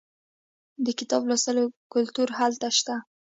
[0.85, 1.63] د کتاب لوستلو
[1.93, 2.95] کلتور هلته شته.